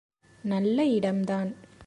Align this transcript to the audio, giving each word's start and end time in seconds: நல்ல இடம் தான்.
நல்ல 0.43 0.85
இடம் 0.85 1.23
தான். 1.23 1.55